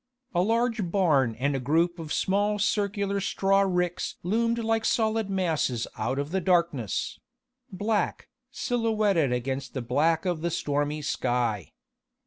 A 0.33 0.41
large 0.41 0.89
barn 0.89 1.35
and 1.37 1.55
a 1.55 1.59
group 1.59 1.99
of 1.99 2.11
small 2.11 2.57
circular 2.57 3.19
straw 3.19 3.61
ricks 3.61 4.15
loomed 4.23 4.57
like 4.57 4.83
solid 4.83 5.29
masses 5.29 5.85
out 5.95 6.17
of 6.17 6.31
the 6.31 6.41
darkness 6.41 7.19
black, 7.71 8.27
silhouetted 8.49 9.31
against 9.31 9.75
the 9.75 9.81
black 9.83 10.25
of 10.25 10.41
the 10.41 10.49
stormy 10.49 11.03
sky. 11.03 11.73